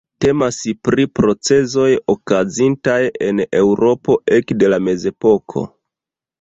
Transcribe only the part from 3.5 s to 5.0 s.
Eŭropo ekde la